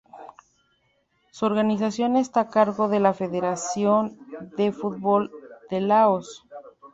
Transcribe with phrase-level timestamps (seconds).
[1.29, 4.17] Su organización está a cargo de la Federación
[4.57, 5.31] de Fútbol
[5.69, 6.43] de Laos.